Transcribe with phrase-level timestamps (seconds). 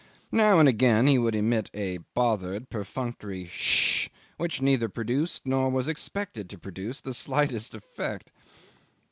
[0.31, 5.87] Now and again he would emit a bothered perfunctory "Sssh," which neither produced nor was
[5.87, 8.31] expected to produce the slightest effect.